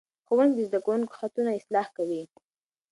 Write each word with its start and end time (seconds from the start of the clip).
ښوونکي 0.27 0.53
د 0.55 0.59
زده 0.67 0.79
کوونکو 0.85 1.17
خطونه 1.19 1.49
اصلاح 1.59 1.87
کوي. 1.97 2.21